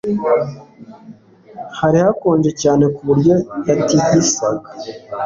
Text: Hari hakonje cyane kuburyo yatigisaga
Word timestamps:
Hari 1.79 1.97
hakonje 2.05 2.51
cyane 2.61 2.83
kuburyo 2.95 3.33
yatigisaga 3.67 4.67